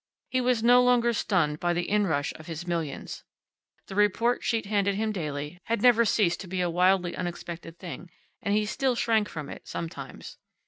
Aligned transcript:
He 0.31 0.41
was 0.41 0.63
no 0.63 0.81
longer 0.81 1.13
stunned 1.13 1.59
by 1.59 1.73
the 1.73 1.87
inrush 1.87 2.33
of 2.33 2.47
his 2.47 2.65
millions. 2.65 3.23
The 3.85 3.93
report 3.93 4.43
sheet 4.43 4.65
handed 4.65 4.95
him 4.95 5.11
daily 5.11 5.59
had 5.65 5.83
never 5.83 6.05
ceased 6.05 6.39
to 6.39 6.47
be 6.47 6.59
a 6.59 6.71
wildly 6.71 7.15
unexpected 7.15 7.77
thing, 7.77 8.09
and 8.41 8.55
he 8.55 8.65
still 8.65 8.95
shrank 8.95 9.29
from 9.29 9.47
it, 9.47 9.67
sometimes. 9.67 10.39